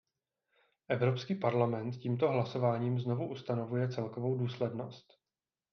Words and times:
Evropský 0.89 1.35
parlament 1.35 1.91
tímto 1.91 2.29
hlasováním 2.31 2.99
znovu 2.99 3.27
ustanovuje 3.29 3.89
celkovou 3.89 4.37
důslednost. 4.37 5.13